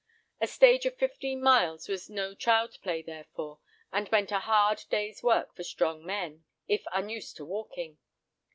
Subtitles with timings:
[0.39, 3.59] A stage of fifteen miles was no child's play therefore,
[3.91, 7.99] and meant a hard day's work for strong men, if unused to walking.